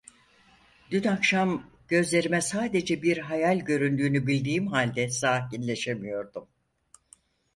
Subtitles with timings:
[0.91, 6.47] Dün akşam gözlerime sadece bir hayal göründüğünü bildiğim halde sakinleşemiyordum.